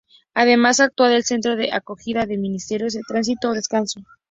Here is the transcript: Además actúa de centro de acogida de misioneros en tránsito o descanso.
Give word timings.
Además 0.33 0.79
actúa 0.79 1.09
de 1.09 1.21
centro 1.21 1.55
de 1.55 1.71
acogida 1.73 2.25
de 2.25 2.35
misioneros 2.35 2.95
en 2.95 3.03
tránsito 3.07 3.51
o 3.51 3.53
descanso. 3.53 4.01